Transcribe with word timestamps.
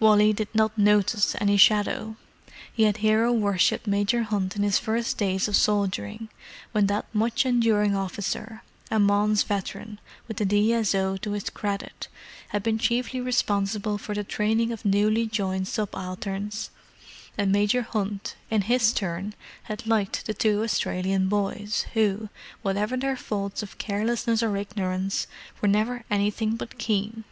Wally 0.00 0.32
did 0.32 0.48
not 0.52 0.76
notice 0.76 1.36
any 1.40 1.56
shadow. 1.56 2.16
He 2.72 2.82
had 2.82 2.96
hero 2.96 3.32
worshipped 3.32 3.86
Major 3.86 4.24
Hunt 4.24 4.56
in 4.56 4.64
his 4.64 4.76
first 4.76 5.16
days 5.18 5.46
of 5.46 5.54
soldiering, 5.54 6.30
when 6.72 6.88
that 6.88 7.06
much 7.14 7.46
enduring 7.46 7.94
officer, 7.94 8.64
a 8.90 8.98
Mons 8.98 9.44
veteran 9.44 10.00
with 10.26 10.38
the 10.38 10.44
D.S.O. 10.44 11.16
to 11.18 11.30
his 11.30 11.48
credit, 11.48 12.08
had 12.48 12.64
been 12.64 12.76
chiefly 12.76 13.20
responsible 13.20 13.98
for 13.98 14.16
the 14.16 14.24
training 14.24 14.72
of 14.72 14.84
newly 14.84 15.26
joined 15.26 15.68
subalterns: 15.68 16.70
and 17.38 17.52
Major 17.52 17.82
Hunt, 17.82 18.34
in 18.50 18.62
his 18.62 18.92
turn, 18.92 19.32
had 19.62 19.86
liked 19.86 20.26
the 20.26 20.34
two 20.34 20.64
Australian 20.64 21.28
boys, 21.28 21.86
who, 21.94 22.28
whatever 22.62 22.96
their 22.96 23.16
faults 23.16 23.62
of 23.62 23.78
carelessness 23.78 24.42
or 24.42 24.56
ignorance, 24.56 25.28
were 25.62 25.68
never 25.68 26.02
anything 26.10 26.56
but 26.56 26.78
keen. 26.78 27.22